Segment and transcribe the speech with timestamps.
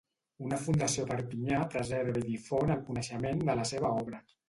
[0.45, 4.29] Una fundació a Perpinyà preserva i difon el coneixement de la seva obra.